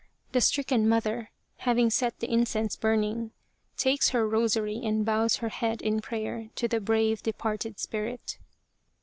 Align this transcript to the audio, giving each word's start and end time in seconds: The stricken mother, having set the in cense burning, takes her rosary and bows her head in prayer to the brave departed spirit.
The 0.31 0.41
stricken 0.41 0.89
mother, 0.89 1.29
having 1.57 1.91
set 1.91 2.21
the 2.21 2.27
in 2.27 2.47
cense 2.47 2.75
burning, 2.75 3.33
takes 3.77 4.09
her 4.09 4.27
rosary 4.27 4.81
and 4.83 5.05
bows 5.05 5.35
her 5.35 5.49
head 5.49 5.79
in 5.83 6.01
prayer 6.01 6.49
to 6.55 6.67
the 6.67 6.81
brave 6.81 7.21
departed 7.21 7.79
spirit. 7.79 8.39